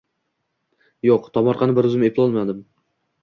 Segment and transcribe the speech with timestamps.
[1.07, 2.65] Jo‘q, tomorqani bir o‘zim eplolmadim